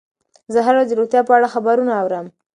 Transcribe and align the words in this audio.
زه 0.53 0.59
هره 0.65 0.77
ورځ 0.79 0.87
د 0.89 0.93
روغتیا 0.99 1.21
په 1.25 1.33
اړه 1.37 1.51
خبرونه 1.55 1.91
اورم. 2.01 2.25